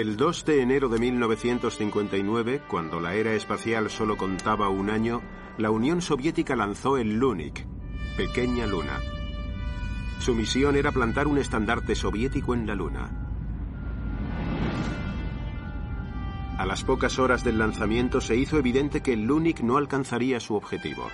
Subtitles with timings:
[0.00, 5.22] El 2 de enero de 1959, cuando la era espacial solo contaba un año,
[5.56, 7.66] la Unión Soviética lanzó el Lunik,
[8.16, 9.00] Pequeña Luna.
[10.20, 13.10] Su misión era plantar un estandarte soviético en la Luna.
[16.56, 20.54] A las pocas horas del lanzamiento se hizo evidente que el Lunik no alcanzaría su
[20.54, 21.08] objetivo.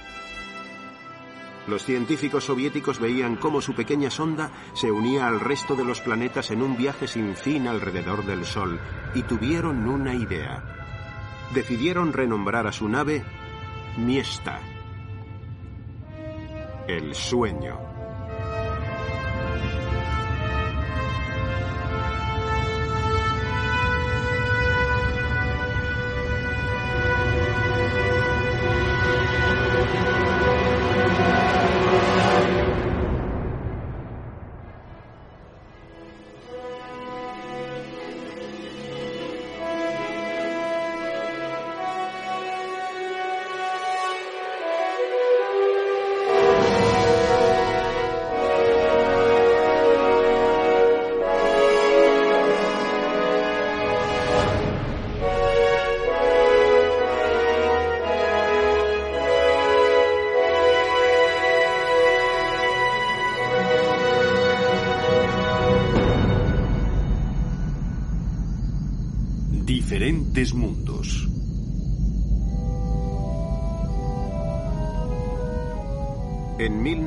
[1.67, 6.51] Los científicos soviéticos veían cómo su pequeña sonda se unía al resto de los planetas
[6.51, 8.79] en un viaje sin fin alrededor del Sol
[9.15, 10.63] y tuvieron una idea.
[11.55, 13.25] Decidieron renombrar a su nave
[13.97, 14.61] Miesta.
[16.87, 17.79] El sueño.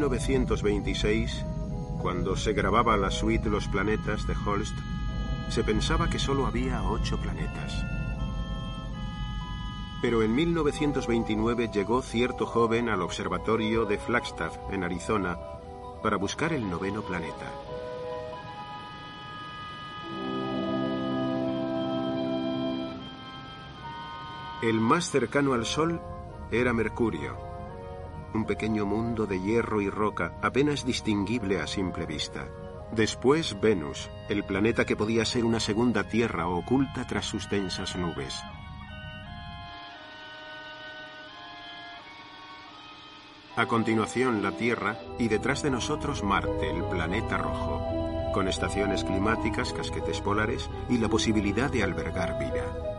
[0.09, 1.45] 1926,
[2.01, 4.77] cuando se grababa la suite Los planetas de Holst,
[5.49, 7.85] se pensaba que solo había ocho planetas.
[10.01, 15.37] Pero en 1929 llegó cierto joven al observatorio de Flagstaff, en Arizona,
[16.01, 17.51] para buscar el noveno planeta.
[24.61, 25.99] El más cercano al Sol
[26.49, 27.46] era Mercurio,
[28.33, 32.47] un pequeño mundo de hierro y roca apenas distinguible a simple vista.
[32.91, 38.41] Después Venus, el planeta que podía ser una segunda Tierra oculta tras sus densas nubes.
[43.57, 49.73] A continuación la Tierra y detrás de nosotros Marte, el planeta rojo, con estaciones climáticas,
[49.73, 52.96] casquetes polares y la posibilidad de albergar vida.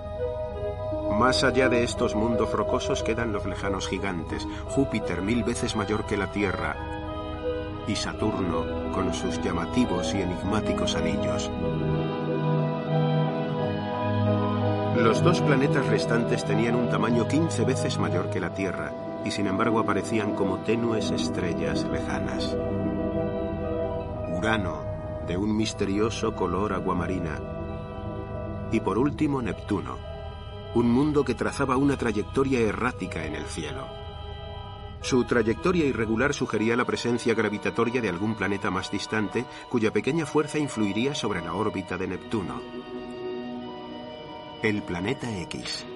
[1.19, 6.17] Más allá de estos mundos rocosos quedan los lejanos gigantes, Júpiter mil veces mayor que
[6.17, 6.77] la Tierra
[7.89, 11.51] y Saturno con sus llamativos y enigmáticos anillos.
[14.97, 18.93] Los dos planetas restantes tenían un tamaño 15 veces mayor que la Tierra
[19.25, 22.57] y sin embargo aparecían como tenues estrellas lejanas.
[24.37, 24.85] Urano,
[25.27, 27.41] de un misterioso color aguamarina.
[28.71, 30.08] Y por último Neptuno,
[30.75, 33.87] un mundo que trazaba una trayectoria errática en el cielo.
[35.01, 40.59] Su trayectoria irregular sugería la presencia gravitatoria de algún planeta más distante cuya pequeña fuerza
[40.59, 42.61] influiría sobre la órbita de Neptuno.
[44.63, 45.87] El planeta X.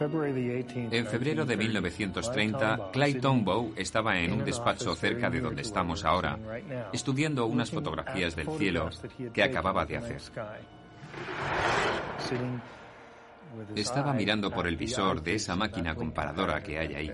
[0.00, 6.38] En febrero de 1930, Clyde Tombaugh estaba en un despacho cerca de donde estamos ahora,
[6.92, 8.90] estudiando unas fotografías del cielo
[9.32, 10.20] que acababa de hacer.
[13.74, 17.12] Estaba mirando por el visor de esa máquina comparadora que hay ahí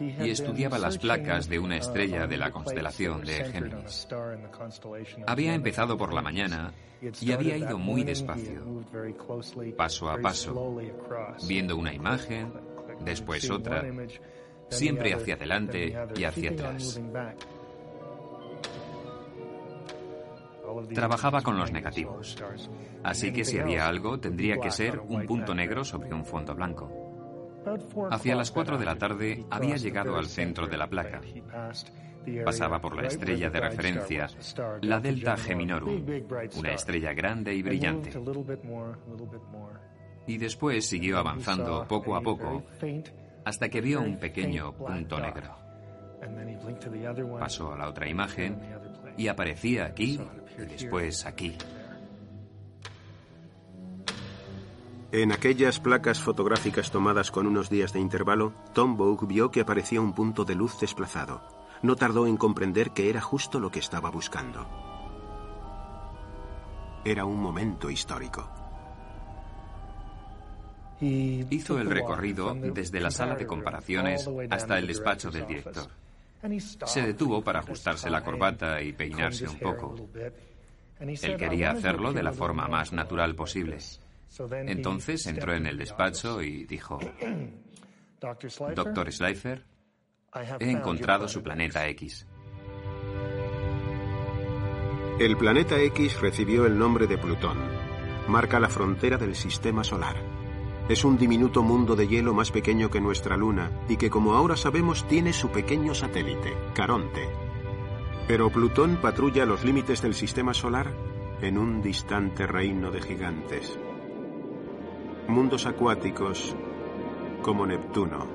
[0.00, 4.08] y estudiaba las placas de una estrella de la constelación de Géminis.
[5.26, 6.72] Había empezado por la mañana
[7.20, 8.84] y había ido muy despacio,
[9.76, 10.76] paso a paso,
[11.48, 12.52] viendo una imagen,
[13.04, 13.84] después otra,
[14.68, 17.00] siempre hacia adelante y hacia atrás.
[20.94, 22.42] Trabajaba con los negativos,
[23.02, 26.90] así que si había algo tendría que ser un punto negro sobre un fondo blanco.
[28.10, 31.20] Hacia las 4 de la tarde había llegado al centro de la placa.
[32.44, 34.28] Pasaba por la estrella de referencia,
[34.82, 36.04] la Delta Geminorum,
[36.56, 38.12] una estrella grande y brillante.
[40.26, 42.62] Y después siguió avanzando poco a poco
[43.44, 45.56] hasta que vio un pequeño punto negro.
[47.40, 48.60] Pasó a la otra imagen
[49.16, 50.20] y aparecía aquí
[50.58, 51.56] y después aquí.
[55.12, 60.00] En aquellas placas fotográficas tomadas con unos días de intervalo, Tom Bogue vio que aparecía
[60.00, 61.42] un punto de luz desplazado.
[61.82, 64.66] No tardó en comprender que era justo lo que estaba buscando.
[67.04, 68.48] Era un momento histórico.
[71.00, 75.88] Hizo el recorrido desde la sala de comparaciones hasta el despacho del director.
[76.86, 80.08] Se detuvo para ajustarse la corbata y peinarse un poco.
[80.98, 83.78] Él quería hacerlo de la forma más natural posible.
[84.66, 86.98] Entonces entró en el despacho y dijo,
[88.74, 89.64] Doctor Schleifer,
[90.58, 92.26] he encontrado su planeta X.
[95.18, 97.58] El planeta X recibió el nombre de Plutón.
[98.28, 100.31] Marca la frontera del sistema solar.
[100.88, 104.56] Es un diminuto mundo de hielo más pequeño que nuestra Luna y que como ahora
[104.56, 107.28] sabemos tiene su pequeño satélite, Caronte.
[108.26, 110.92] Pero Plutón patrulla los límites del sistema solar
[111.40, 113.78] en un distante reino de gigantes.
[115.28, 116.54] Mundos acuáticos
[117.42, 118.26] como Neptuno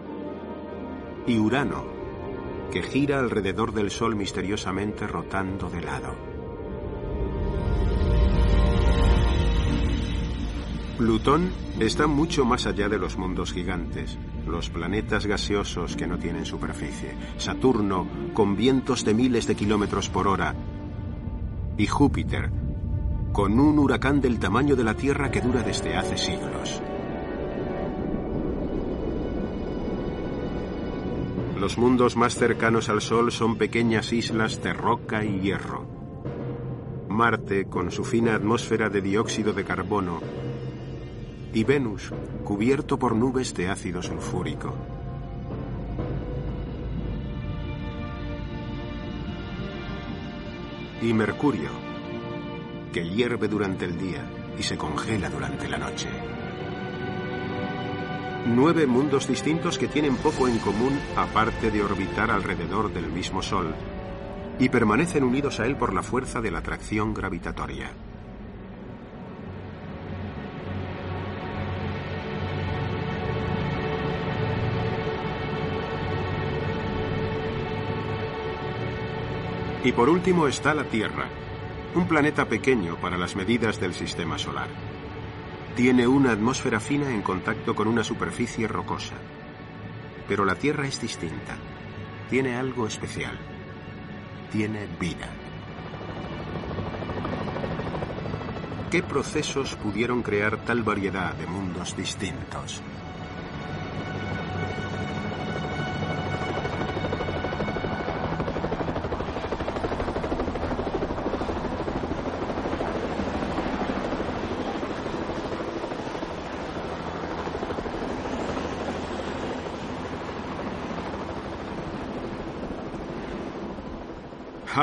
[1.25, 1.85] y Urano,
[2.71, 6.26] que gira alrededor del Sol misteriosamente rotando de lado.
[10.97, 14.17] Plutón está mucho más allá de los mundos gigantes,
[14.47, 20.27] los planetas gaseosos que no tienen superficie, Saturno con vientos de miles de kilómetros por
[20.27, 20.55] hora
[21.77, 22.49] y Júpiter
[23.31, 26.81] con un huracán del tamaño de la Tierra que dura desde hace siglos.
[31.59, 35.85] Los mundos más cercanos al Sol son pequeñas islas de roca y hierro.
[37.09, 40.19] Marte, con su fina atmósfera de dióxido de carbono,
[41.53, 42.11] y Venus,
[42.44, 44.73] cubierto por nubes de ácido sulfúrico.
[51.01, 51.69] Y Mercurio,
[52.91, 54.25] que hierve durante el día
[54.57, 56.09] y se congela durante la noche.
[58.47, 63.75] Nueve mundos distintos que tienen poco en común aparte de orbitar alrededor del mismo Sol
[64.57, 67.91] y permanecen unidos a él por la fuerza de la atracción gravitatoria.
[79.83, 81.27] Y por último está la Tierra,
[81.95, 84.68] un planeta pequeño para las medidas del sistema solar.
[85.75, 89.15] Tiene una atmósfera fina en contacto con una superficie rocosa.
[90.27, 91.56] Pero la Tierra es distinta.
[92.29, 93.38] Tiene algo especial.
[94.51, 95.29] Tiene vida.
[98.89, 102.81] ¿Qué procesos pudieron crear tal variedad de mundos distintos?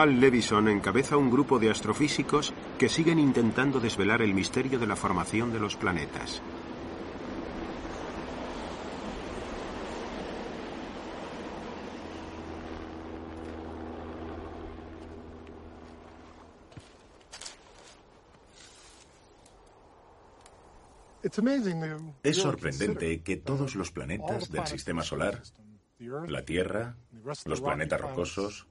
[0.05, 4.97] Hal Levison encabeza un grupo de astrofísicos que siguen intentando desvelar el misterio de la
[4.97, 6.43] formación de los planetas.
[22.23, 25.41] Es sorprendente que todos los planetas del sistema solar,
[25.99, 26.95] la Tierra,
[27.47, 28.67] los planetas rocosos,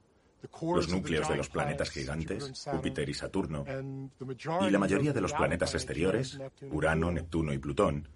[0.74, 5.74] los núcleos de los planetas gigantes, Júpiter y Saturno, y la mayoría de los planetas
[5.74, 6.38] exteriores,
[6.70, 8.08] Urano, Neptuno y Plutón,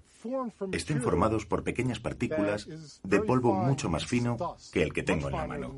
[0.73, 2.67] estén formados por pequeñas partículas
[3.03, 5.75] de polvo mucho más fino que el que tengo en la mano.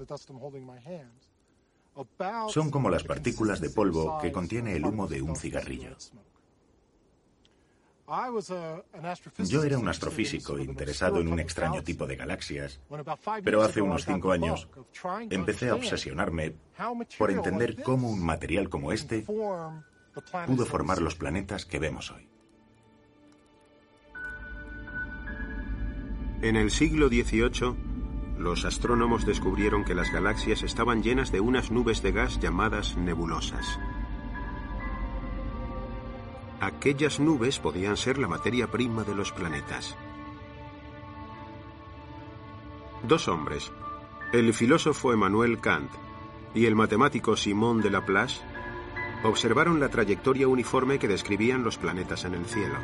[2.49, 5.97] Son como las partículas de polvo que contiene el humo de un cigarrillo.
[9.39, 12.81] Yo era un astrofísico interesado en un extraño tipo de galaxias,
[13.45, 14.69] pero hace unos cinco años
[15.31, 16.57] empecé a obsesionarme
[17.17, 22.29] por entender cómo un material como este pudo formar los planetas que vemos hoy.
[26.43, 27.77] En el siglo XVIII,
[28.39, 33.79] los astrónomos descubrieron que las galaxias estaban llenas de unas nubes de gas llamadas nebulosas.
[36.61, 39.97] Aquellas nubes podían ser la materia prima de los planetas.
[43.03, 43.73] Dos hombres,
[44.35, 45.91] el filósofo Emmanuel Kant
[46.55, 48.43] y el matemático Simón de Laplace,
[49.25, 52.77] observaron la trayectoria uniforme que describían los planetas en el cielo.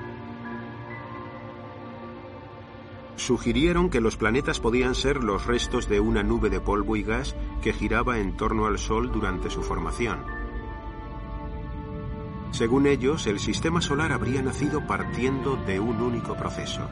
[3.16, 7.36] Sugirieron que los planetas podían ser los restos de una nube de polvo y gas
[7.60, 10.35] que giraba en torno al Sol durante su formación
[12.52, 16.88] según ellos, el sistema solar habría nacido partiendo de un único proceso.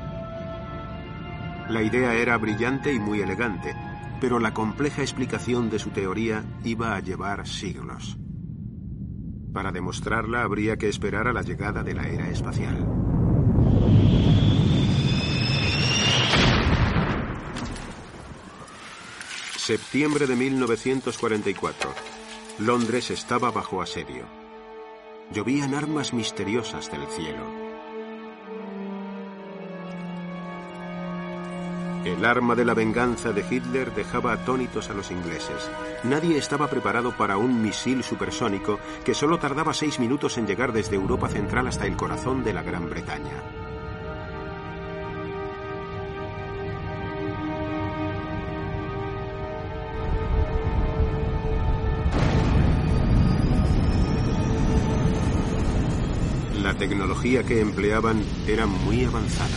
[1.68, 3.74] La idea era brillante y muy elegante,
[4.20, 8.18] pero la compleja explicación de su teoría iba a llevar siglos.
[9.52, 12.86] Para demostrarla habría que esperar a la llegada de la era espacial.
[19.56, 21.90] Septiembre de 1944.
[22.58, 24.43] Londres estaba bajo asedio.
[25.32, 27.64] Llovían armas misteriosas del cielo.
[32.04, 35.70] El arma de la venganza de Hitler dejaba atónitos a los ingleses.
[36.04, 40.96] Nadie estaba preparado para un misil supersónico que solo tardaba seis minutos en llegar desde
[40.96, 43.63] Europa Central hasta el corazón de la Gran Bretaña.
[56.86, 59.56] Tecnología que empleaban era muy avanzada.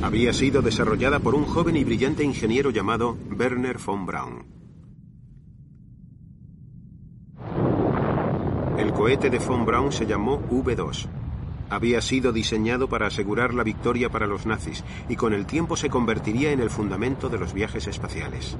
[0.00, 4.46] había sido desarrollada por un joven y brillante ingeniero llamado Werner von Braun.
[8.78, 11.08] El cohete de von Braun se llamó V2.
[11.70, 15.90] Había sido diseñado para asegurar la victoria para los nazis y con el tiempo se
[15.90, 18.56] convertiría en el fundamento de los viajes espaciales.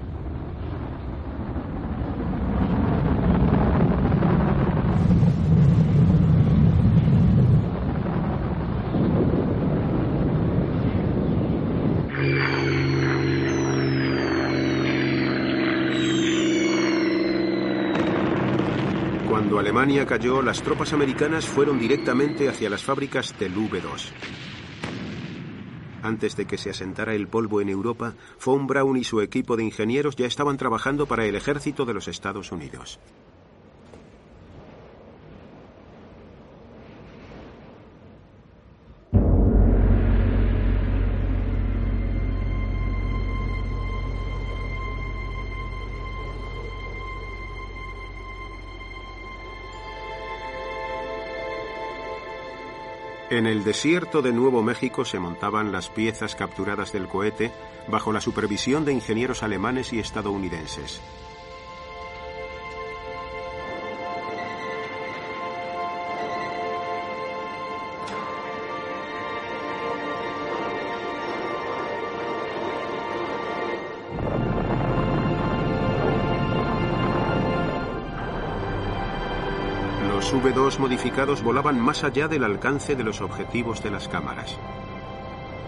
[19.75, 24.13] Alemania cayó, las tropas americanas fueron directamente hacia las fábricas del V2.
[26.01, 28.15] Antes de que se asentara el polvo en Europa,
[28.45, 32.07] Von Braun y su equipo de ingenieros ya estaban trabajando para el ejército de los
[32.07, 33.01] Estados Unidos.
[53.31, 57.53] En el desierto de Nuevo México se montaban las piezas capturadas del cohete
[57.89, 61.01] bajo la supervisión de ingenieros alemanes y estadounidenses.
[80.45, 84.59] V2 modificados volaban más allá del alcance de los objetivos de las cámaras.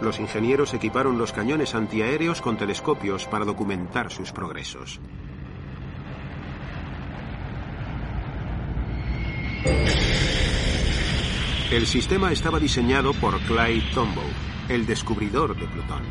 [0.02, 5.00] Los ingenieros equiparon los cañones antiaéreos con telescopios para documentar sus progresos.
[11.71, 14.25] El sistema estaba diseñado por Clyde Tombaugh,
[14.68, 16.02] el descubridor de Plutón,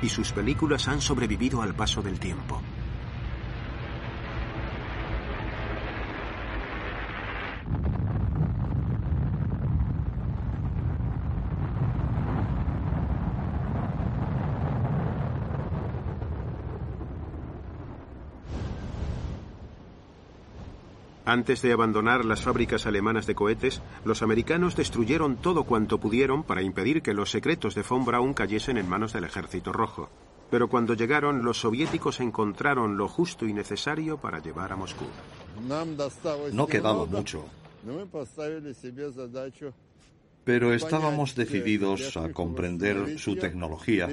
[0.00, 2.62] y sus películas han sobrevivido al paso del tiempo.
[21.32, 26.60] Antes de abandonar las fábricas alemanas de cohetes, los americanos destruyeron todo cuanto pudieron para
[26.60, 30.10] impedir que los secretos de von Braun cayesen en manos del Ejército Rojo.
[30.50, 35.06] Pero cuando llegaron, los soviéticos encontraron lo justo y necesario para llevar a Moscú.
[36.52, 37.46] No quedaba mucho.
[40.44, 44.06] Pero estábamos decididos a comprender su tecnología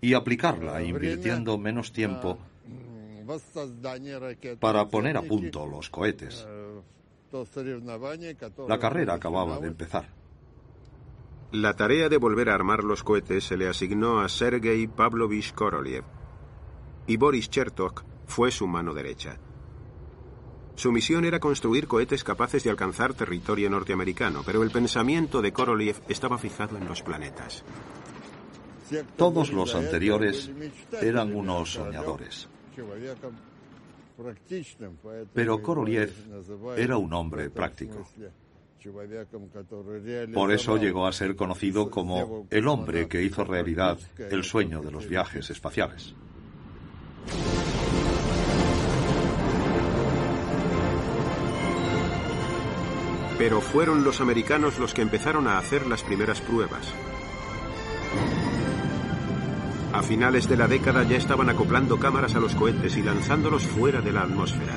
[0.00, 2.38] y aplicarla, invirtiendo menos tiempo
[4.60, 6.46] para poner a punto los cohetes.
[8.68, 10.08] La carrera acababa de empezar.
[11.52, 16.04] La tarea de volver a armar los cohetes se le asignó a Sergei Pavlovich Korolev
[17.06, 19.38] y Boris Chertok fue su mano derecha.
[20.74, 25.96] Su misión era construir cohetes capaces de alcanzar territorio norteamericano, pero el pensamiento de Korolev
[26.08, 27.64] estaba fijado en los planetas.
[29.16, 30.50] Todos los anteriores
[31.00, 32.48] eran unos soñadores.
[35.34, 36.12] Pero Korolev
[36.76, 38.06] era un hombre práctico.
[40.32, 44.90] Por eso llegó a ser conocido como el hombre que hizo realidad el sueño de
[44.90, 46.14] los viajes espaciales.
[53.38, 56.94] Pero fueron los americanos los que empezaron a hacer las primeras pruebas.
[59.92, 64.00] A finales de la década ya estaban acoplando cámaras a los cohetes y lanzándolos fuera
[64.00, 64.74] de la atmósfera.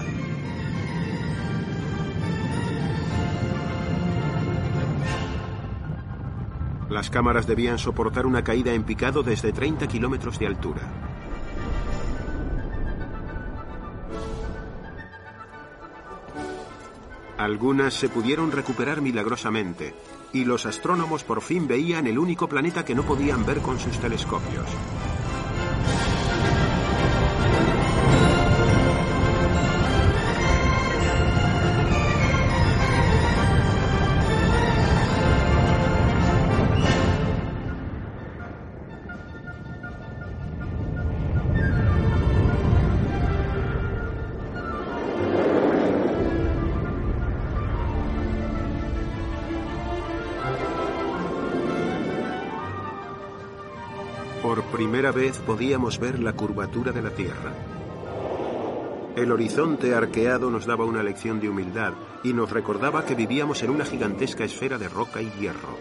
[6.89, 10.81] Las cámaras debían soportar una caída en picado desde 30 kilómetros de altura.
[17.39, 19.95] Algunas se pudieron recuperar milagrosamente,
[20.33, 23.97] y los astrónomos por fin veían el único planeta que no podían ver con sus
[23.97, 24.65] telescopios.
[55.11, 57.53] Vez podíamos ver la curvatura de la Tierra.
[59.15, 63.71] El horizonte arqueado nos daba una lección de humildad y nos recordaba que vivíamos en
[63.71, 65.77] una gigantesca esfera de roca y hierro.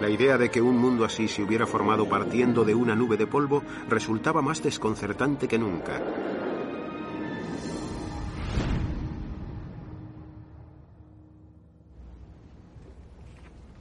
[0.00, 3.26] La idea de que un mundo así se hubiera formado partiendo de una nube de
[3.26, 6.00] polvo resultaba más desconcertante que nunca.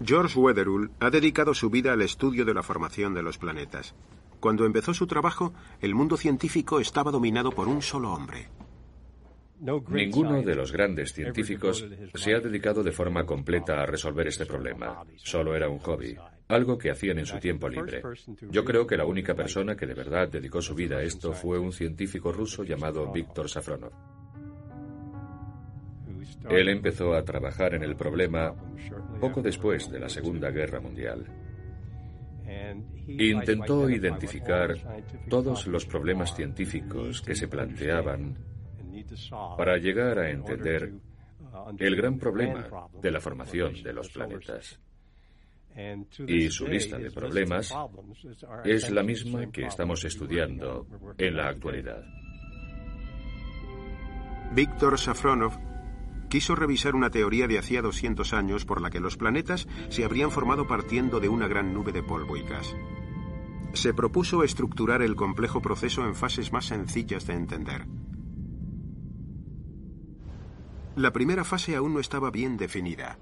[0.10, 3.94] George Wetherell ha dedicado su vida al estudio de la formación de los planetas.
[4.39, 8.50] Cuando empezó su trabajo, el mundo científico estaba dominado por un solo hombre.
[9.60, 11.86] Ninguno de los grandes científicos
[12.16, 15.06] se ha dedicado de forma completa a resolver este problema.
[15.18, 18.01] Solo era un hobby, algo que hacían en su tiempo libre.
[18.50, 21.60] Yo creo que la única persona que de verdad dedicó su vida a esto fue
[21.60, 23.92] un científico ruso llamado Víctor Safronov.
[26.50, 28.54] Él empezó a trabajar en el problema
[29.20, 31.26] poco después de la Segunda Guerra Mundial.
[33.08, 34.76] Intentó identificar
[35.30, 38.38] todos los problemas científicos que se planteaban
[39.58, 40.94] para llegar a entender
[41.78, 42.68] el gran problema
[43.02, 44.80] de la formación de los planetas.
[46.28, 47.74] Y su lista de problemas
[48.65, 50.88] es la misma que estamos estudiando
[51.18, 52.04] en la actualidad.
[54.52, 55.68] Víctor Safronov
[56.30, 60.32] quiso revisar una teoría de hacía 200 años por la que los planetas se habrían
[60.32, 62.76] formado partiendo de una gran nube de polvo y gas.
[63.74, 67.86] Se propuso estructurar el complejo proceso en fases más sencillas de entender.
[70.96, 73.20] La primera fase aún no estaba bien definida.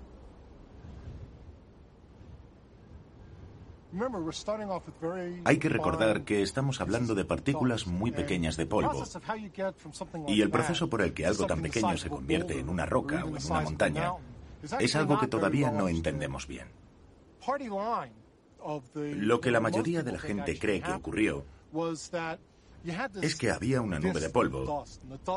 [5.46, 9.04] Hay que recordar que estamos hablando de partículas muy pequeñas de polvo.
[10.28, 13.38] Y el proceso por el que algo tan pequeño se convierte en una roca o
[13.38, 14.14] en una montaña
[14.80, 16.68] es algo que todavía no entendemos bien.
[18.94, 21.46] Lo que la mayoría de la gente cree que ocurrió
[23.22, 24.86] es que había una nube de polvo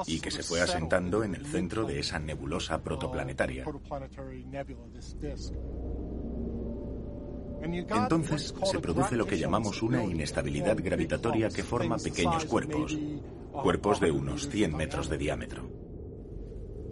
[0.07, 3.65] y que se fue asentando en el centro de esa nebulosa protoplanetaria.
[7.63, 12.99] Entonces se produce lo que llamamos una inestabilidad gravitatoria que forma pequeños cuerpos,
[13.53, 15.69] cuerpos de unos 100 metros de diámetro.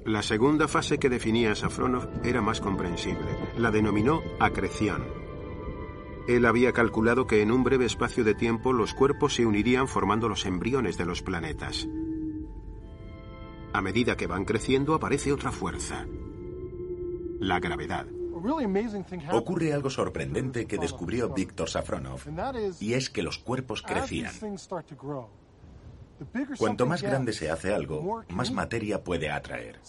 [0.04, 3.26] La segunda fase que definía Safronov era más comprensible.
[3.58, 5.04] La denominó acreción.
[6.26, 10.28] Él había calculado que en un breve espacio de tiempo los cuerpos se unirían formando
[10.28, 11.88] los embriones de los planetas.
[13.72, 16.06] A medida que van creciendo aparece otra fuerza,
[17.38, 18.06] la gravedad.
[19.32, 22.20] Ocurre algo sorprendente que descubrió Víctor Safronov,
[22.80, 24.32] y es que los cuerpos crecían.
[26.58, 29.80] Cuanto más grande se hace algo, más materia puede atraer.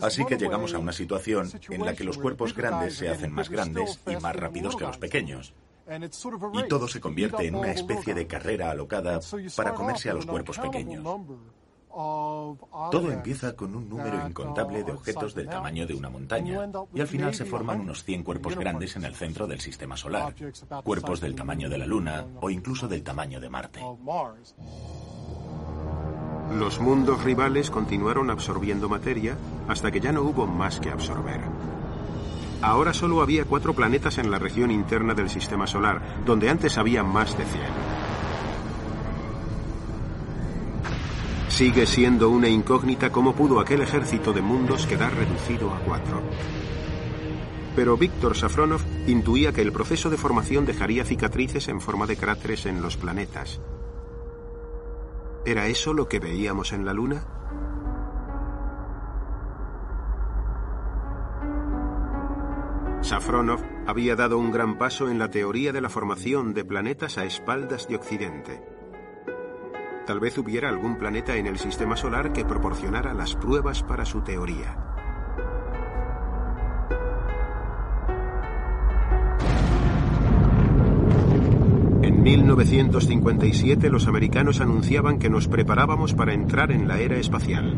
[0.00, 3.50] Así que llegamos a una situación en la que los cuerpos grandes se hacen más
[3.50, 5.54] grandes y más rápidos que los pequeños.
[6.54, 9.20] Y todo se convierte en una especie de carrera alocada
[9.56, 11.04] para comerse a los cuerpos pequeños.
[11.96, 17.08] Todo empieza con un número incontable de objetos del tamaño de una montaña y al
[17.08, 20.34] final se forman unos 100 cuerpos grandes en el centro del sistema solar,
[20.84, 23.80] cuerpos del tamaño de la Luna o incluso del tamaño de Marte.
[26.52, 31.40] Los mundos rivales continuaron absorbiendo materia hasta que ya no hubo más que absorber.
[32.60, 37.02] Ahora solo había cuatro planetas en la región interna del sistema solar, donde antes había
[37.02, 37.95] más de 100.
[41.56, 46.20] Sigue siendo una incógnita cómo pudo aquel ejército de mundos quedar reducido a cuatro.
[47.74, 52.66] Pero Víctor Safronov intuía que el proceso de formación dejaría cicatrices en forma de cráteres
[52.66, 53.62] en los planetas.
[55.46, 57.24] ¿Era eso lo que veíamos en la Luna?
[63.00, 67.24] Safronov había dado un gran paso en la teoría de la formación de planetas a
[67.24, 68.75] espaldas de Occidente.
[70.06, 74.20] Tal vez hubiera algún planeta en el sistema solar que proporcionara las pruebas para su
[74.20, 74.76] teoría.
[82.02, 87.76] En 1957 los americanos anunciaban que nos preparábamos para entrar en la era espacial.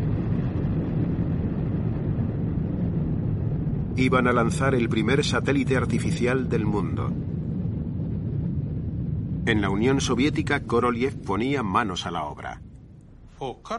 [3.95, 7.11] Iban a lanzar el primer satélite artificial del mundo.
[9.49, 12.61] En la Unión Soviética, Korolev ponía manos a la obra.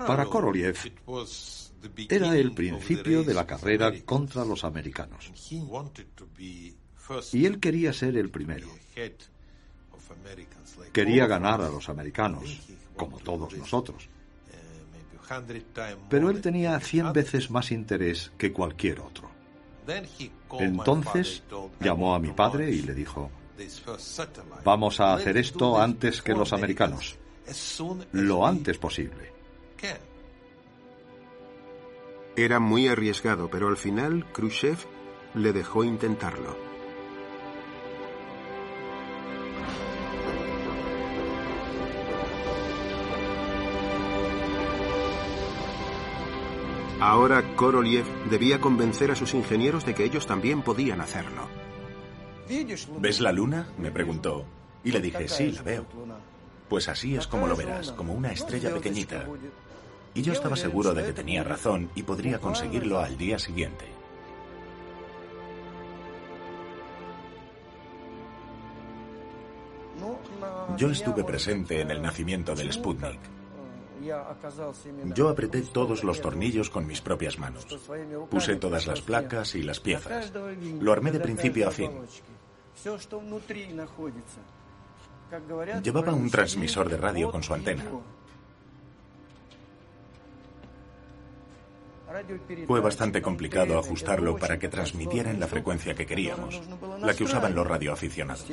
[0.04, 0.76] Para Korolev
[2.08, 5.30] era el principio de la carrera contra los americanos.
[7.32, 8.66] Y él quería ser el primero.
[10.92, 14.08] Quería ganar a los americanos, como todos nosotros.
[16.08, 19.30] Pero él tenía cien veces más interés que cualquier otro.
[20.58, 21.44] Entonces
[21.78, 23.30] llamó a mi padre y le dijo,
[24.64, 27.16] Vamos a hacer esto antes que los americanos,
[28.12, 29.32] lo antes posible.
[32.36, 34.78] Era muy arriesgado, pero al final Khrushchev
[35.34, 36.56] le dejó intentarlo.
[47.00, 51.59] Ahora Korolev debía convencer a sus ingenieros de que ellos también podían hacerlo.
[52.98, 53.68] ¿Ves la luna?
[53.78, 54.44] me preguntó.
[54.82, 55.86] Y le dije, sí, la veo.
[56.68, 59.26] Pues así es como lo verás, como una estrella pequeñita.
[60.14, 63.86] Y yo estaba seguro de que tenía razón y podría conseguirlo al día siguiente.
[70.76, 73.20] Yo estuve presente en el nacimiento del Sputnik.
[75.14, 77.66] Yo apreté todos los tornillos con mis propias manos.
[78.30, 80.32] Puse todas las placas y las piezas.
[80.80, 81.90] Lo armé de principio a fin.
[85.82, 87.84] Llevaba un transmisor de radio con su antena.
[92.66, 96.60] Fue bastante complicado ajustarlo para que transmitiera en la frecuencia que queríamos,
[97.00, 98.46] la que usaban los radioaficionados.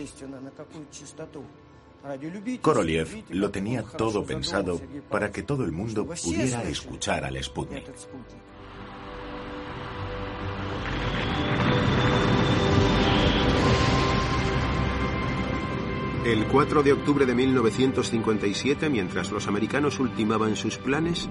[2.62, 7.86] Korolev lo tenía todo pensado para que todo el mundo pudiera escuchar al Sputnik.
[16.26, 21.30] El 4 de octubre de 1957, mientras los americanos ultimaban sus planes,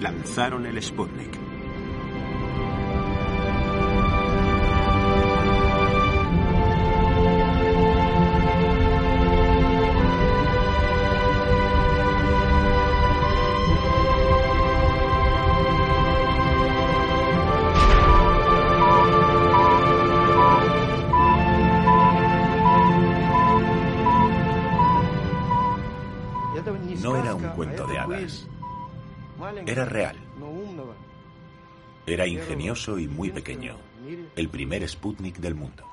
[0.00, 1.45] lanzaron el Sputnik.
[29.66, 30.16] Era real.
[32.06, 33.76] Era ingenioso y muy pequeño.
[34.36, 35.84] El primer Sputnik del mundo.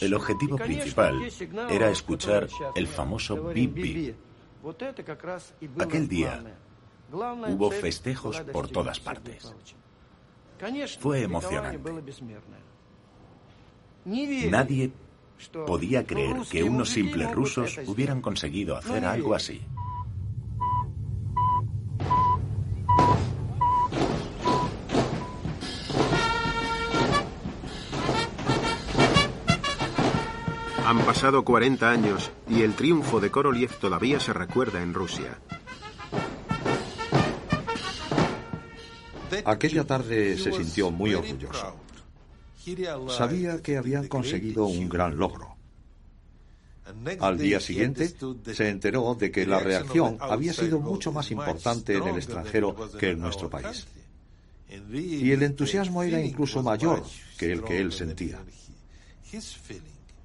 [0.00, 1.28] El objetivo principal
[1.70, 4.16] era escuchar el famoso bip bip.
[5.78, 6.42] Aquel día
[7.12, 9.54] hubo festejos por todas partes.
[10.98, 11.92] Fue emocionante.
[14.04, 14.92] Nadie
[15.66, 19.60] podía creer que unos simples rusos hubieran conseguido hacer algo así.
[30.90, 35.38] Han pasado 40 años y el triunfo de Korolev todavía se recuerda en Rusia.
[39.44, 41.76] Aquella tarde se sintió muy orgulloso.
[43.08, 45.56] Sabía que habían conseguido un gran logro.
[47.20, 48.12] Al día siguiente
[48.52, 53.10] se enteró de que la reacción había sido mucho más importante en el extranjero que
[53.10, 53.86] en nuestro país.
[54.92, 57.04] Y el entusiasmo era incluso mayor
[57.36, 58.38] que el que él sentía,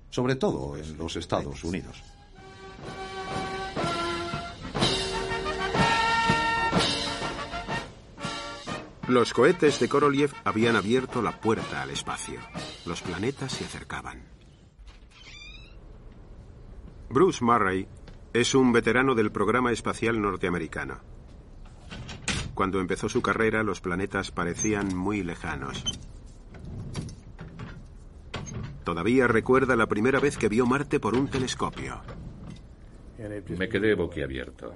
[0.09, 2.03] sobre todo en los Estados Unidos.
[9.07, 12.39] Los cohetes de Korolev habían abierto la puerta al espacio.
[12.87, 14.23] Los planetas se acercaban.
[17.09, 17.87] Bruce Murray
[18.33, 21.01] es un veterano del programa espacial norteamericano.
[22.55, 25.83] Cuando empezó su carrera, los planetas parecían muy lejanos.
[28.83, 32.01] Todavía recuerda la primera vez que vio Marte por un telescopio.
[33.57, 34.73] Me quedé boquiabierto.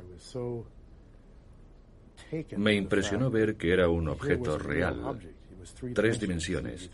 [2.58, 5.20] Me impresionó ver que era un objeto real,
[5.94, 6.90] tres dimensiones.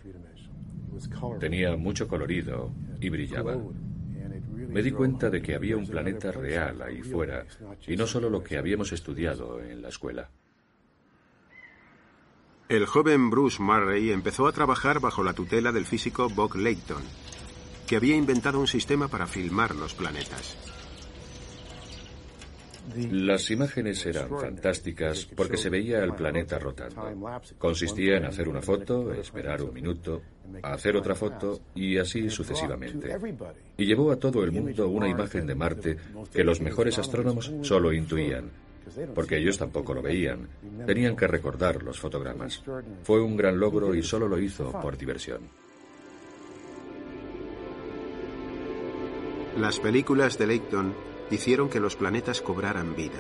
[1.40, 2.72] Tenía mucho colorido
[3.02, 3.58] y brillaba.
[4.70, 7.46] Me di cuenta de que había un planeta real ahí fuera
[7.88, 10.30] y no solo lo que habíamos estudiado en la escuela.
[12.68, 17.04] El joven Bruce Murray empezó a trabajar bajo la tutela del físico Bob Layton,
[17.88, 20.75] que había inventado un sistema para filmar los planetas.
[23.12, 27.42] Las imágenes eran fantásticas porque se veía el planeta rotando.
[27.58, 30.22] Consistía en hacer una foto, esperar un minuto,
[30.62, 33.16] hacer otra foto y así sucesivamente.
[33.78, 35.98] Y llevó a todo el mundo una imagen de Marte
[36.32, 38.52] que los mejores astrónomos solo intuían,
[39.14, 40.48] porque ellos tampoco lo veían.
[40.86, 42.64] Tenían que recordar los fotogramas.
[43.04, 45.42] Fue un gran logro y solo lo hizo por diversión.
[49.58, 53.20] Las películas de Leighton hicieron que los planetas cobraran vida.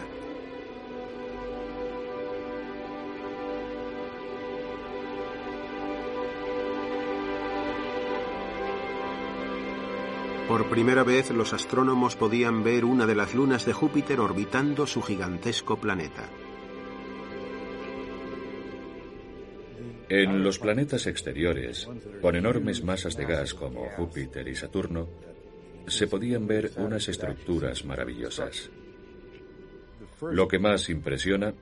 [10.47, 15.01] Por primera vez los astrónomos podían ver una de las lunas de Júpiter orbitando su
[15.01, 16.29] gigantesco planeta.
[20.07, 21.89] En los planetas exteriores,
[22.21, 25.09] con enormes masas de gas como Júpiter y Saturno,
[25.87, 28.69] se podían ver unas estructuras maravillosas.
[30.21, 31.53] Lo que más impresiona,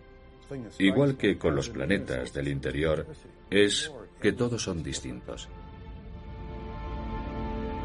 [0.79, 3.05] igual que con los planetas del interior,
[3.49, 5.49] es que todos son distintos.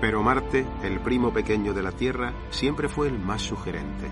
[0.01, 4.07] Pero Marte, el primo pequeño de la Tierra, siempre fue el más sugerente.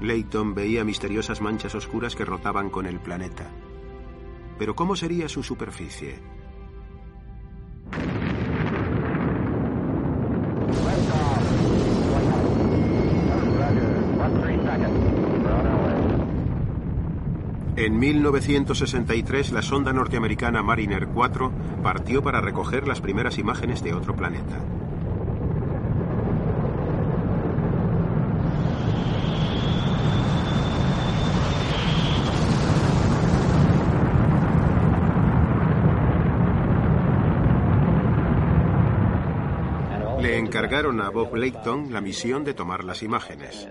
[0.00, 3.48] Layton veía misteriosas manchas oscuras que rotaban con el planeta.
[4.58, 6.18] Pero ¿cómo sería su superficie?
[17.84, 24.14] En 1963, la sonda norteamericana Mariner 4 partió para recoger las primeras imágenes de otro
[24.14, 24.56] planeta.
[40.20, 43.68] Le encargaron a Bob Layton la misión de tomar las imágenes.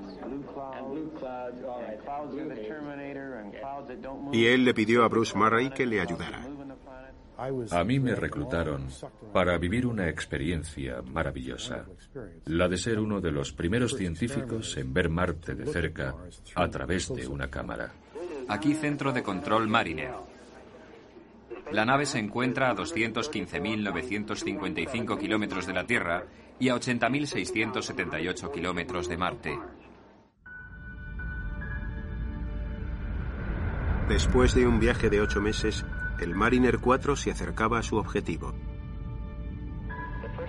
[4.32, 6.48] Y él le pidió a Bruce Murray que le ayudara.
[7.72, 8.88] A mí me reclutaron
[9.34, 11.88] para vivir una experiencia maravillosa,
[12.46, 16.14] la de ser uno de los primeros científicos en ver Marte de cerca
[16.54, 17.94] a través de una cámara.
[18.48, 20.14] Aquí centro de control Mariner.
[21.72, 26.26] La nave se encuentra a 215.955 kilómetros de la Tierra
[26.60, 29.58] y a 80.678 kilómetros de Marte.
[34.12, 35.86] Después de un viaje de ocho meses,
[36.20, 38.54] el Mariner 4 se acercaba a su objetivo.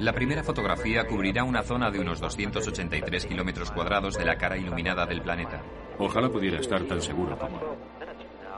[0.00, 5.06] La primera fotografía cubrirá una zona de unos 283 kilómetros cuadrados de la cara iluminada
[5.06, 5.62] del planeta.
[6.00, 7.60] Ojalá pudiera estar tan seguro como.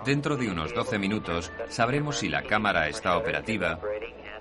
[0.07, 3.79] Dentro de unos 12 minutos sabremos si la cámara está operativa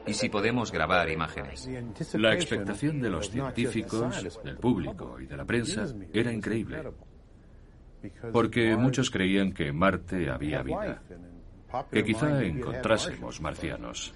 [0.08, 1.68] y si podemos grabar imágenes.
[2.14, 6.84] La expectación de los científicos, del público y de la prensa era increíble
[8.32, 11.02] porque muchos creían que en Marte había vida,
[11.92, 14.14] que quizá encontrásemos marcianos.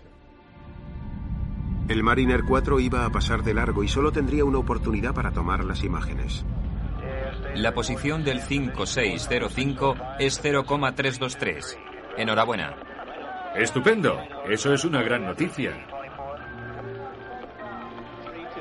[1.87, 5.63] El Mariner 4 iba a pasar de largo y solo tendría una oportunidad para tomar
[5.63, 6.45] las imágenes.
[7.55, 11.77] La posición del 5605 es 0,323.
[12.17, 12.75] Enhorabuena.
[13.55, 14.19] Estupendo.
[14.49, 15.71] Eso es una gran noticia.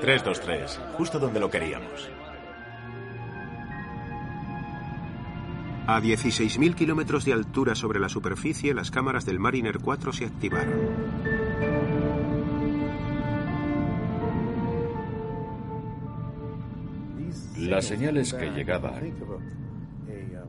[0.00, 2.08] 323, justo donde lo queríamos.
[5.88, 10.74] A 16.000 kilómetros de altura sobre la superficie, las cámaras del Mariner 4 se activaron.
[17.58, 19.14] Las señales que llegaban,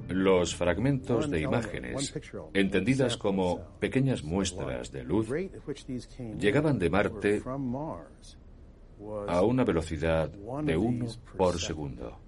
[0.10, 2.14] los fragmentos de imágenes,
[2.54, 5.30] entendidas como pequeñas muestras de luz,
[6.40, 7.44] llegaban de Marte
[9.28, 11.06] a una velocidad de uno
[11.38, 12.27] por segundo.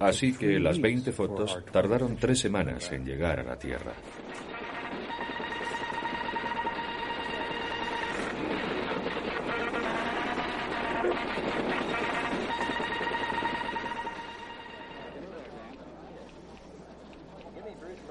[0.00, 3.92] Así que las 20 fotos tardaron tres semanas en llegar a la Tierra.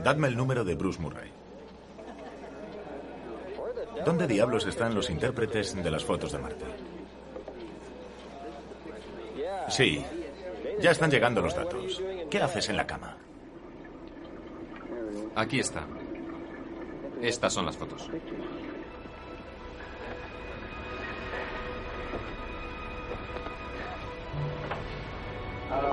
[0.04, 1.30] Dadme el número de Bruce Murray.
[4.06, 6.87] ¿Dónde diablos están los intérpretes de las fotos de Marte?
[9.70, 10.04] Sí,
[10.80, 12.02] ya están llegando los datos.
[12.30, 13.18] ¿Qué haces en la cama?
[15.36, 15.86] Aquí está.
[17.22, 18.10] Estas son las fotos.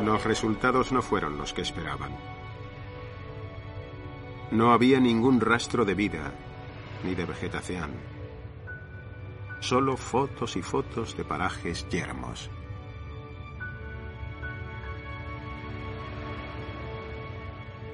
[0.02, 2.12] Los resultados no fueron los que esperaban.
[4.50, 6.32] No había ningún rastro de vida
[7.02, 7.92] ni de vegetación.
[9.60, 12.50] Solo fotos y fotos de parajes yermos.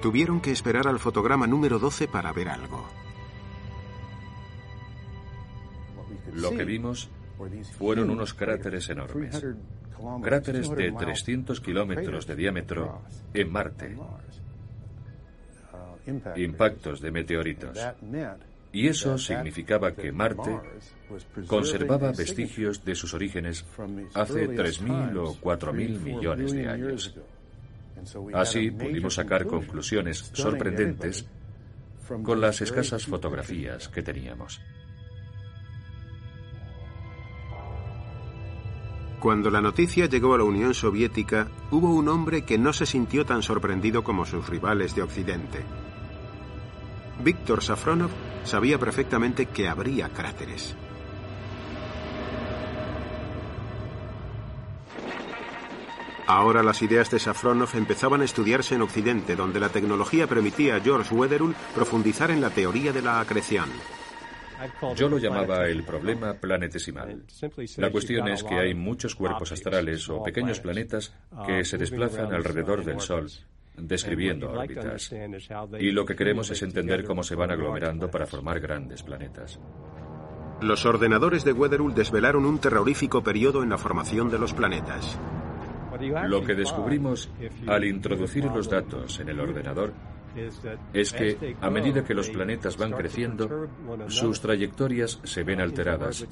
[0.01, 2.87] Tuvieron que esperar al fotograma número 12 para ver algo.
[6.33, 7.09] Lo que vimos
[7.77, 9.45] fueron unos cráteres enormes.
[10.23, 13.01] Cráteres de 300 kilómetros de diámetro
[13.33, 13.95] en Marte.
[16.35, 17.77] Impactos de meteoritos.
[18.73, 20.57] Y eso significaba que Marte
[21.45, 23.65] conservaba vestigios de sus orígenes
[24.13, 27.15] hace 3.000 o 4.000 millones de años.
[28.33, 31.25] Así pudimos sacar conclusiones sorprendentes
[32.23, 34.61] con las escasas fotografías que teníamos.
[39.19, 43.23] Cuando la noticia llegó a la Unión Soviética, hubo un hombre que no se sintió
[43.23, 45.59] tan sorprendido como sus rivales de Occidente.
[47.23, 48.09] Víctor Safronov
[48.43, 50.75] sabía perfectamente que habría cráteres.
[56.33, 60.79] Ahora las ideas de Safronov empezaban a estudiarse en Occidente, donde la tecnología permitía a
[60.79, 63.65] George Wetherell profundizar en la teoría de la acreción.
[64.95, 67.23] Yo lo llamaba el problema planetesimal.
[67.75, 71.13] La cuestión es que hay muchos cuerpos astrales o pequeños planetas
[71.45, 73.27] que se desplazan alrededor del Sol
[73.75, 75.11] describiendo órbitas.
[75.79, 79.59] Y lo que queremos es entender cómo se van aglomerando para formar grandes planetas.
[80.61, 85.19] Los ordenadores de Wetherell desvelaron un terrorífico periodo en la formación de los planetas.
[86.27, 87.29] Lo que descubrimos
[87.67, 89.93] al introducir los datos en el ordenador
[90.93, 93.67] es que a medida que los planetas van creciendo,
[94.07, 96.25] sus trayectorias se ven alteradas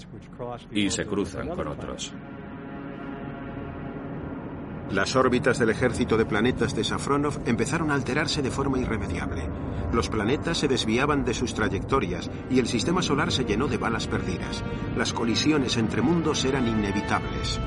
[0.71, 2.13] y se cruzan con otros.
[4.91, 9.47] Las órbitas del ejército de planetas de Safronov empezaron a alterarse de forma irremediable.
[9.93, 14.07] Los planetas se desviaban de sus trayectorias y el sistema solar se llenó de balas
[14.07, 14.63] perdidas.
[14.97, 17.59] Las colisiones entre mundos eran inevitables.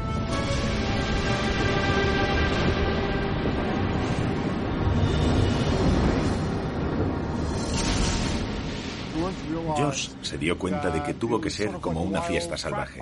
[9.77, 13.01] George se dio cuenta de que tuvo que ser como una fiesta salvaje.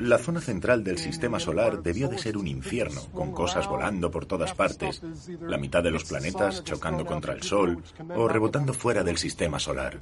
[0.00, 4.24] La zona central del sistema solar debió de ser un infierno, con cosas volando por
[4.24, 5.02] todas partes,
[5.40, 7.82] la mitad de los planetas chocando contra el Sol
[8.16, 9.98] o rebotando fuera del sistema solar.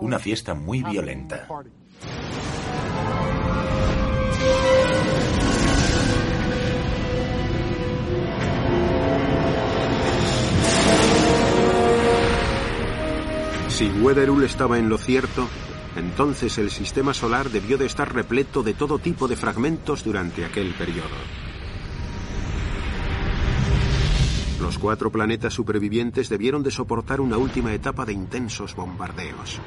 [0.00, 1.46] Una fiesta muy violenta.
[13.72, 15.48] Si Wetherell estaba en lo cierto,
[15.96, 20.74] entonces el sistema solar debió de estar repleto de todo tipo de fragmentos durante aquel
[20.74, 21.08] periodo.
[24.60, 29.58] Los cuatro planetas supervivientes debieron de soportar una última etapa de intensos bombardeos.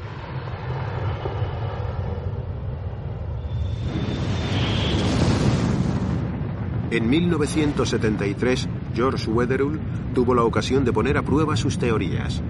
[6.92, 9.80] En 1973, George Wetherell
[10.14, 12.44] tuvo la ocasión de poner a prueba sus teorías.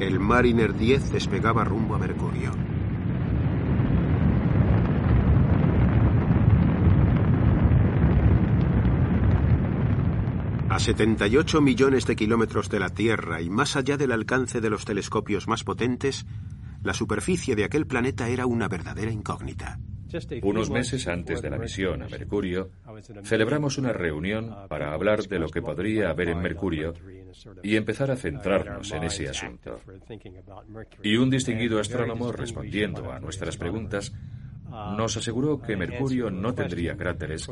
[0.00, 2.50] El Mariner 10 despegaba rumbo a Mercurio.
[10.68, 14.84] A 78 millones de kilómetros de la Tierra y más allá del alcance de los
[14.86, 16.24] telescopios más potentes,
[16.82, 19.78] la superficie de aquel planeta era una verdadera incógnita.
[20.42, 22.70] Unos meses antes de la misión a Mercurio,
[23.24, 26.92] celebramos una reunión para hablar de lo que podría haber en Mercurio
[27.62, 29.80] y empezar a centrarnos en ese asunto.
[31.02, 34.12] Y un distinguido astrónomo, respondiendo a nuestras preguntas,
[34.72, 37.48] nos aseguró que Mercurio no tendría cráteres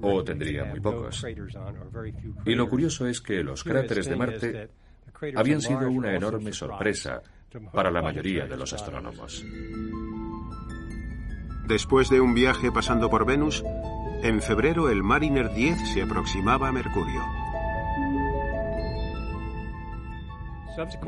[0.00, 1.24] o tendría muy pocos.
[2.44, 4.68] Y lo curioso es que los cráteres de Marte
[5.34, 7.22] habían sido una enorme sorpresa
[7.72, 9.44] para la mayoría de los astrónomos.
[11.70, 13.62] Después de un viaje pasando por Venus,
[14.24, 17.24] en febrero el Mariner 10 se aproximaba a Mercurio.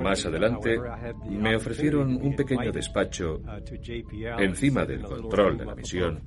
[0.01, 0.79] Más adelante,
[1.29, 3.43] me ofrecieron un pequeño despacho
[4.39, 6.21] encima del control de la misión,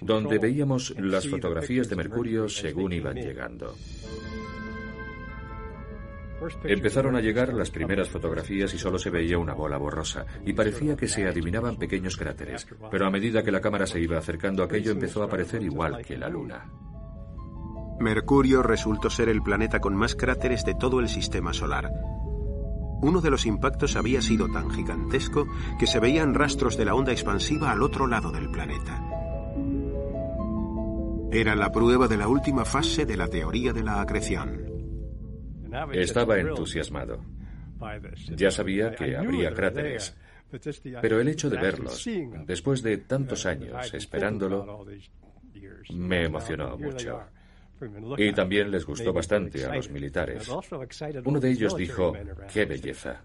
[0.00, 3.74] donde veíamos las fotografías de Mercurio según iban llegando.
[6.64, 10.96] Empezaron a llegar las primeras fotografías y solo se veía una bola borrosa, y parecía
[10.96, 14.92] que se adivinaban pequeños cráteres, pero a medida que la cámara se iba acercando aquello
[14.92, 16.64] empezó a parecer igual que la Luna.
[18.00, 21.90] Mercurio resultó ser el planeta con más cráteres de todo el sistema solar,
[23.04, 25.46] uno de los impactos había sido tan gigantesco
[25.78, 29.04] que se veían rastros de la onda expansiva al otro lado del planeta.
[31.30, 34.73] Era la prueba de la última fase de la teoría de la acreción.
[35.92, 37.20] Estaba entusiasmado.
[38.36, 40.16] Ya sabía que habría cráteres,
[41.00, 42.08] pero el hecho de verlos,
[42.46, 44.86] después de tantos años esperándolo,
[45.94, 47.20] me emocionó mucho.
[48.16, 50.48] Y también les gustó bastante a los militares.
[51.24, 52.14] Uno de ellos dijo,
[52.52, 53.22] qué belleza.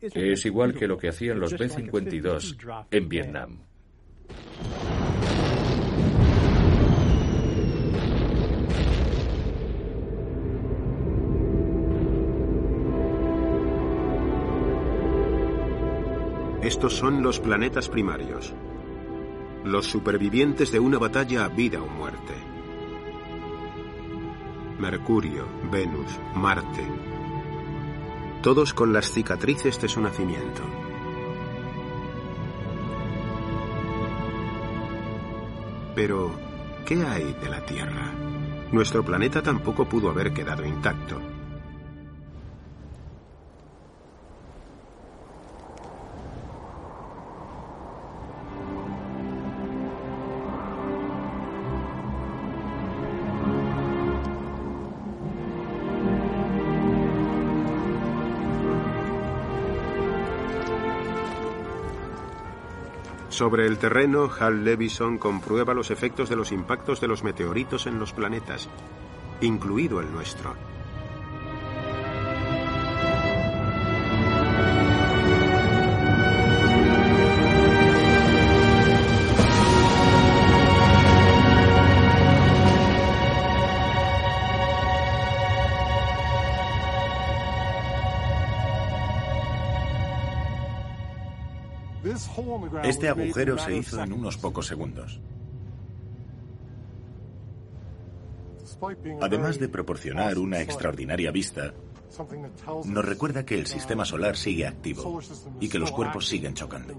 [0.00, 3.58] Es igual que lo que hacían los B-52 en Vietnam.
[16.68, 18.52] Estos son los planetas primarios,
[19.64, 22.34] los supervivientes de una batalla a vida o muerte.
[24.78, 26.86] Mercurio, Venus, Marte.
[28.42, 30.62] todos con las cicatrices de su nacimiento.
[35.94, 36.32] Pero,
[36.84, 38.12] ¿qué hay de la Tierra?
[38.72, 41.37] Nuestro planeta tampoco pudo haber quedado intacto.
[63.38, 68.00] Sobre el terreno, Hal Levison comprueba los efectos de los impactos de los meteoritos en
[68.00, 68.68] los planetas,
[69.40, 70.56] incluido el nuestro.
[92.82, 95.20] Este agujero se hizo en unos pocos segundos.
[99.20, 101.74] Además de proporcionar una extraordinaria vista,
[102.84, 105.20] nos recuerda que el sistema solar sigue activo
[105.60, 106.94] y que los cuerpos siguen chocando.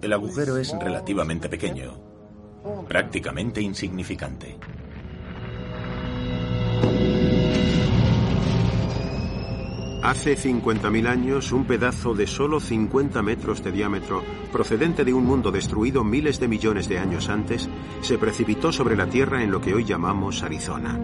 [0.00, 1.94] El agujero es relativamente pequeño,
[2.88, 4.56] prácticamente insignificante.
[10.04, 15.50] Hace 50.000 años, un pedazo de solo 50 metros de diámetro, procedente de un mundo
[15.50, 17.70] destruido miles de millones de años antes,
[18.02, 21.00] se precipitó sobre la Tierra en lo que hoy llamamos Arizona.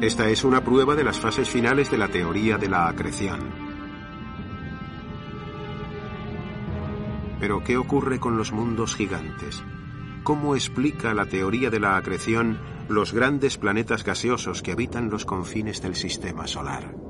[0.00, 3.38] Esta es una prueba de las fases finales de la teoría de la acreción.
[7.38, 9.62] Pero, ¿qué ocurre con los mundos gigantes?
[10.24, 12.58] ¿Cómo explica la teoría de la acreción
[12.88, 17.09] los grandes planetas gaseosos que habitan los confines del sistema solar?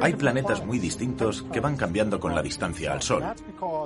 [0.00, 3.24] Hay planetas muy distintos que van cambiando con la distancia al Sol.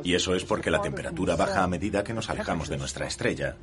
[0.05, 3.57] Y eso es porque la temperatura baja a medida que nos alejamos de nuestra estrella.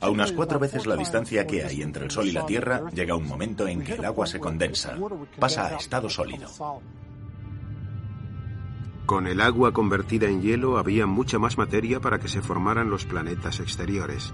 [0.00, 3.16] A unas cuatro veces la distancia que hay entre el Sol y la Tierra llega
[3.16, 4.96] un momento en que el agua se condensa,
[5.38, 6.48] pasa a estado sólido.
[9.06, 13.04] Con el agua convertida en hielo había mucha más materia para que se formaran los
[13.04, 14.32] planetas exteriores.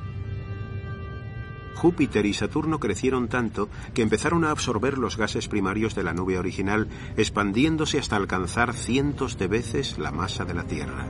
[1.75, 6.39] Júpiter y Saturno crecieron tanto que empezaron a absorber los gases primarios de la nube
[6.39, 11.07] original, expandiéndose hasta alcanzar cientos de veces la masa de la Tierra.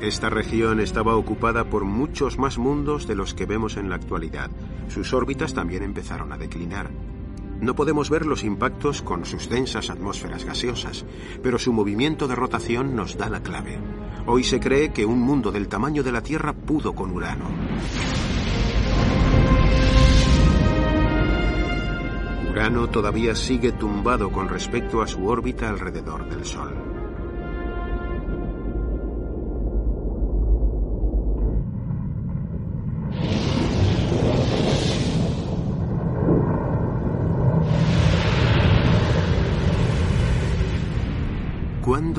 [0.00, 4.50] Esta región estaba ocupada por muchos más mundos de los que vemos en la actualidad.
[4.88, 6.90] Sus órbitas también empezaron a declinar.
[7.60, 11.04] No podemos ver los impactos con sus densas atmósferas gaseosas,
[11.42, 13.78] pero su movimiento de rotación nos da la clave.
[14.26, 17.48] Hoy se cree que un mundo del tamaño de la Tierra pudo con Urano.
[22.50, 26.85] Urano todavía sigue tumbado con respecto a su órbita alrededor del Sol.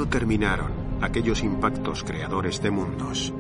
[0.08, 3.34] ¿Cuándo terminaron aquellos impactos creadores de mundos?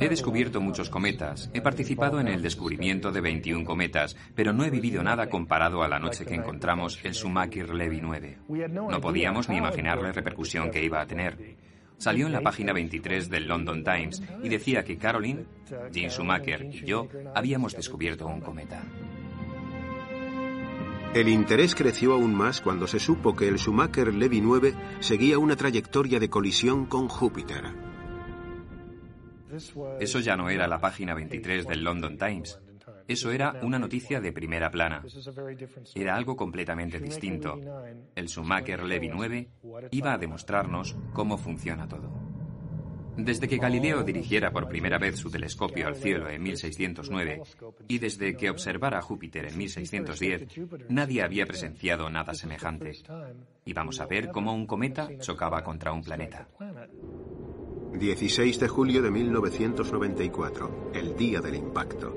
[0.00, 4.70] He descubierto muchos cometas, he participado en el descubrimiento de 21 cometas, pero no he
[4.70, 8.38] vivido nada comparado a la noche que encontramos el Schumacher-Levy 9.
[8.72, 11.56] No podíamos ni imaginar la repercusión que iba a tener.
[11.96, 15.44] Salió en la página 23 del London Times y decía que Caroline,
[15.92, 18.82] Jean Schumacher y yo habíamos descubierto un cometa.
[21.12, 26.20] El interés creció aún más cuando se supo que el Schumacher-Levy 9 seguía una trayectoria
[26.20, 27.64] de colisión con Júpiter.
[29.98, 32.60] Eso ya no era la página 23 del London Times.
[33.08, 35.02] Eso era una noticia de primera plana.
[35.96, 37.58] Era algo completamente distinto.
[38.14, 39.50] El Schumacher-Levy 9
[39.90, 42.19] iba a demostrarnos cómo funciona todo.
[43.16, 47.42] Desde que Galileo dirigiera por primera vez su telescopio al cielo en 1609
[47.88, 50.48] y desde que observara Júpiter en 1610,
[50.88, 52.92] nadie había presenciado nada semejante.
[53.64, 56.48] Íbamos a ver cómo un cometa chocaba contra un planeta.
[57.92, 62.16] 16 de julio de 1994, el día del impacto.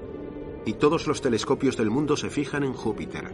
[0.65, 3.33] Y todos los telescopios del mundo se fijan en Júpiter.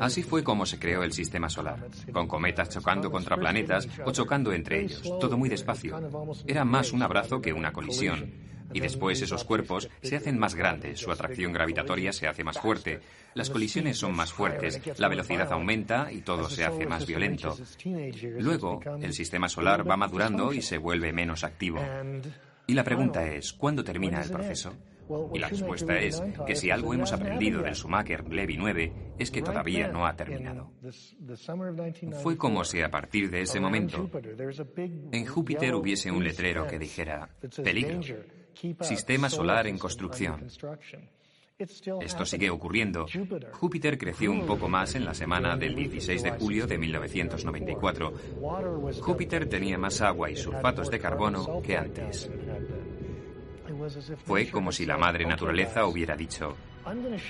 [0.00, 4.52] Así fue como se creó el sistema solar, con cometas chocando contra planetas o chocando
[4.52, 5.98] entre ellos, todo muy despacio.
[6.46, 8.30] Era más un abrazo que una colisión.
[8.72, 13.00] Y después esos cuerpos se hacen más grandes, su atracción gravitatoria se hace más fuerte,
[13.34, 17.56] las colisiones son más fuertes, la velocidad aumenta y todo se hace más violento.
[18.38, 21.80] Luego, el sistema solar va madurando y se vuelve menos activo.
[22.66, 24.74] Y la pregunta es, ¿cuándo termina el proceso?
[25.32, 29.42] Y la respuesta es que si algo hemos aprendido del Schumacher Levy 9 es que
[29.42, 30.72] todavía no ha terminado.
[32.22, 34.10] Fue como si a partir de ese momento
[35.12, 37.28] en Júpiter hubiese un letrero que dijera
[37.62, 38.00] peligro,
[38.80, 40.46] sistema solar en construcción.
[41.58, 43.06] Esto sigue ocurriendo.
[43.52, 48.12] Júpiter creció un poco más en la semana del 16 de julio de 1994.
[49.00, 52.30] Júpiter tenía más agua y sulfatos de carbono que antes.
[54.24, 56.56] Fue como si la madre naturaleza hubiera dicho,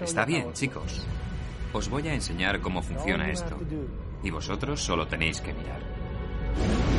[0.01, 1.07] está bien, chicos,
[1.73, 3.59] os voy a enseñar cómo funciona esto,
[4.23, 6.96] y vosotros solo tenéis que mirar.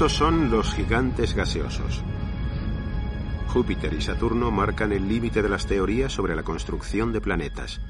[0.00, 2.02] Estos son los gigantes gaseosos.
[3.48, 7.82] Júpiter y Saturno marcan el límite de las teorías sobre la construcción de planetas.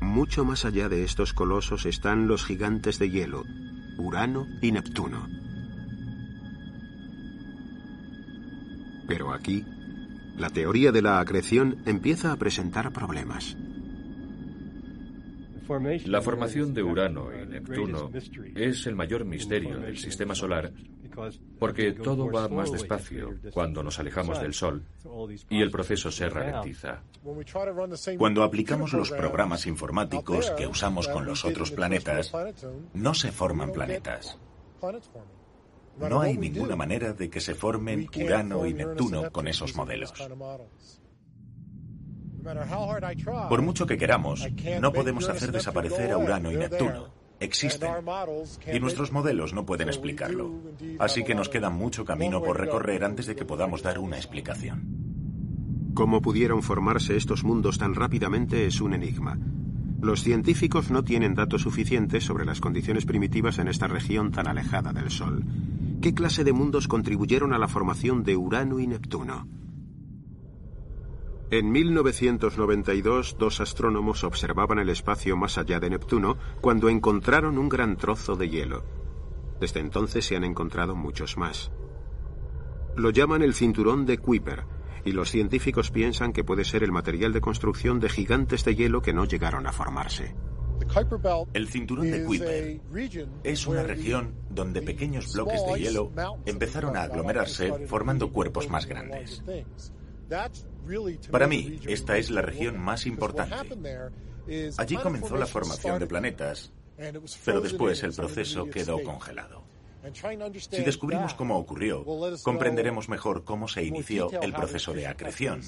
[0.00, 3.44] Mucho más allá de estos colosos están los gigantes de hielo,
[3.98, 5.28] Urano y Neptuno.
[9.06, 9.66] Pero aquí,
[10.38, 13.54] la teoría de la acreción empieza a presentar problemas.
[16.04, 18.10] La formación de Urano y Neptuno
[18.54, 20.72] es el mayor misterio del sistema solar
[21.58, 24.84] porque todo va más despacio cuando nos alejamos del Sol
[25.48, 27.02] y el proceso se ralentiza.
[28.18, 32.32] Cuando aplicamos los programas informáticos que usamos con los otros planetas,
[32.94, 34.38] no se forman planetas.
[35.98, 40.12] No hay ninguna manera de que se formen Urano y Neptuno con esos modelos.
[43.48, 44.46] Por mucho que queramos,
[44.80, 47.08] no podemos hacer desaparecer a Urano y Neptuno.
[47.38, 47.90] Existen.
[48.72, 50.52] Y nuestros modelos no pueden explicarlo.
[50.98, 55.92] Así que nos queda mucho camino por recorrer antes de que podamos dar una explicación.
[55.94, 59.38] Cómo pudieron formarse estos mundos tan rápidamente es un enigma.
[60.00, 64.92] Los científicos no tienen datos suficientes sobre las condiciones primitivas en esta región tan alejada
[64.92, 65.44] del Sol.
[66.02, 69.48] ¿Qué clase de mundos contribuyeron a la formación de Urano y Neptuno?
[71.48, 77.96] En 1992, dos astrónomos observaban el espacio más allá de Neptuno cuando encontraron un gran
[77.96, 78.82] trozo de hielo.
[79.60, 81.70] Desde entonces se han encontrado muchos más.
[82.96, 84.64] Lo llaman el cinturón de Kuiper,
[85.04, 89.00] y los científicos piensan que puede ser el material de construcción de gigantes de hielo
[89.00, 90.34] que no llegaron a formarse.
[91.54, 92.80] El cinturón de Kuiper
[93.44, 96.12] es una región donde pequeños bloques de hielo
[96.44, 99.44] empezaron a aglomerarse formando cuerpos más grandes.
[101.30, 103.56] Para mí, esta es la región más importante.
[104.76, 106.72] Allí comenzó la formación de planetas,
[107.44, 109.64] pero después el proceso quedó congelado.
[110.70, 112.04] Si descubrimos cómo ocurrió,
[112.42, 115.62] comprenderemos mejor cómo se inició el proceso de acreción.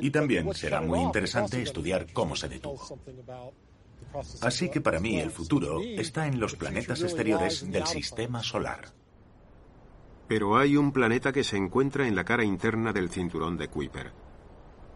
[0.00, 2.80] Y también será muy interesante estudiar cómo se detuvo.
[4.40, 8.92] Así que para mí el futuro está en los planetas exteriores del sistema solar.
[10.32, 14.12] Pero hay un planeta que se encuentra en la cara interna del cinturón de Kuiper.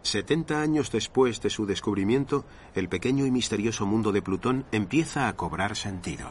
[0.01, 5.35] 70 años después de su descubrimiento, el pequeño y misterioso mundo de Plutón empieza a
[5.35, 6.27] cobrar sentido.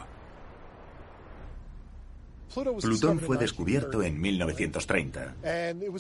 [2.80, 5.36] Plutón fue descubierto en 1930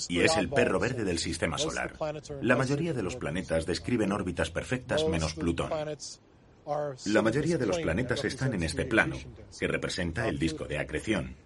[0.08, 1.92] y es el perro verde del sistema solar.
[2.40, 5.70] La mayoría de los planetas describen órbitas perfectas menos Plutón.
[7.06, 9.16] La mayoría de los planetas están en este plano,
[9.58, 11.36] que representa el disco de acreción.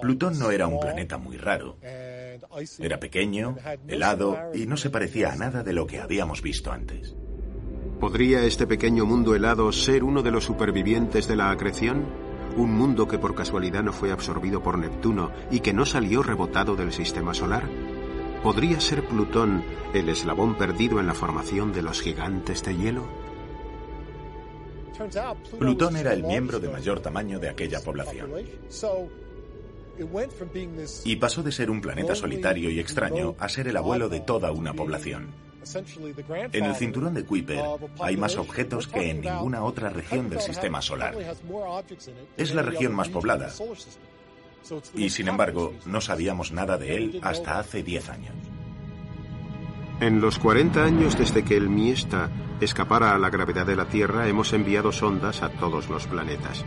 [0.00, 1.76] Plutón no era un planeta muy raro.
[2.78, 3.56] Era pequeño,
[3.88, 7.14] helado y no se parecía a nada de lo que habíamos visto antes.
[7.98, 12.06] ¿Podría este pequeño mundo helado ser uno de los supervivientes de la acreción?
[12.56, 16.76] ¿Un mundo que por casualidad no fue absorbido por Neptuno y que no salió rebotado
[16.76, 17.68] del sistema solar?
[18.42, 23.23] ¿Podría ser Plutón el eslabón perdido en la formación de los gigantes de hielo?
[25.58, 28.30] Plutón era el miembro de mayor tamaño de aquella población.
[31.04, 34.50] Y pasó de ser un planeta solitario y extraño a ser el abuelo de toda
[34.52, 35.28] una población.
[36.52, 37.64] En el cinturón de Kuiper
[38.00, 41.16] hay más objetos que en ninguna otra región del sistema solar.
[42.36, 43.50] Es la región más poblada.
[44.94, 48.34] Y sin embargo, no sabíamos nada de él hasta hace 10 años.
[50.04, 52.28] En los 40 años desde que el Miesta
[52.60, 56.62] escapara a la gravedad de la Tierra, hemos enviado sondas a todos los planetas.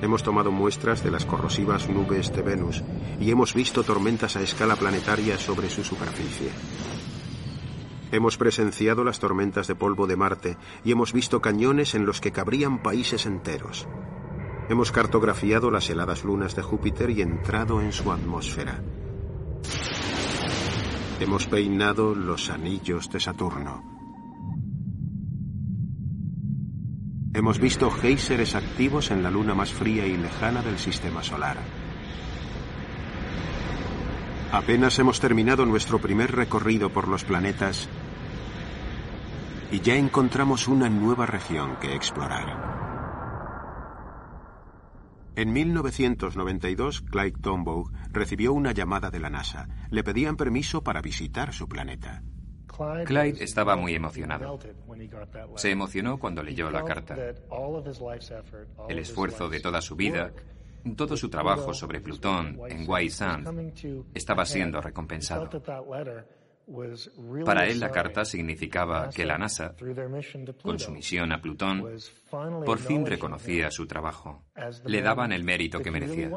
[0.00, 2.82] Hemos tomado muestras de las corrosivas nubes de Venus
[3.20, 6.48] y hemos visto tormentas a escala planetaria sobre su superficie.
[8.10, 12.32] Hemos presenciado las tormentas de polvo de Marte y hemos visto cañones en los que
[12.32, 13.86] cabrían países enteros.
[14.70, 18.80] Hemos cartografiado las heladas lunas de Júpiter y entrado en su atmósfera.
[21.18, 23.82] Hemos peinado los anillos de Saturno.
[27.32, 31.56] Hemos visto géiseres activos en la luna más fría y lejana del sistema solar.
[34.52, 37.88] Apenas hemos terminado nuestro primer recorrido por los planetas
[39.72, 42.85] y ya encontramos una nueva región que explorar.
[45.36, 49.68] En 1992, Clyde Tombaugh recibió una llamada de la NASA.
[49.90, 52.22] Le pedían permiso para visitar su planeta.
[53.04, 54.58] Clyde estaba muy emocionado.
[55.56, 57.14] Se emocionó cuando leyó la carta.
[58.88, 60.32] El esfuerzo de toda su vida,
[60.96, 63.74] todo su trabajo sobre Plutón en White Sand,
[64.14, 65.50] estaba siendo recompensado.
[67.44, 69.74] Para él la carta significaba que la NASA,
[70.62, 71.84] con su misión a Plutón,
[72.64, 74.44] por fin reconocía su trabajo.
[74.84, 76.30] Le daban el mérito que merecía.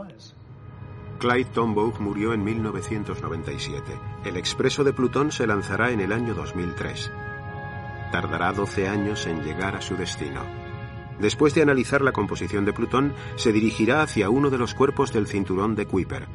[1.20, 4.00] Clyde Tombaugh murió en 1997.
[4.24, 7.12] El expreso de Plutón se lanzará en el año 2003.
[8.12, 10.44] Tardará 12 años en llegar a su destino.
[11.20, 15.28] Después de analizar la composición de Plutón, se dirigirá hacia uno de los cuerpos del
[15.28, 16.28] cinturón de Kuiper.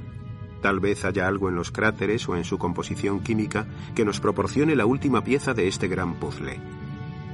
[0.64, 4.74] Tal vez haya algo en los cráteres o en su composición química que nos proporcione
[4.74, 6.58] la última pieza de este gran puzzle.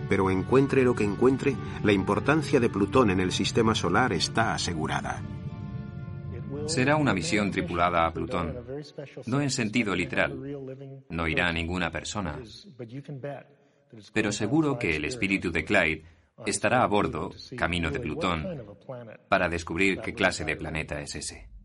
[0.09, 1.55] Pero encuentre lo que encuentre,
[1.85, 5.23] la importancia de Plutón en el sistema solar está asegurada.
[6.67, 8.53] Será una misión tripulada a Plutón,
[9.27, 10.37] no en sentido literal.
[11.09, 12.37] No irá ninguna persona.
[14.13, 16.03] Pero seguro que el espíritu de Clyde
[16.47, 18.77] estará a bordo, camino de Plutón,
[19.29, 21.60] para descubrir qué clase de planeta es ese.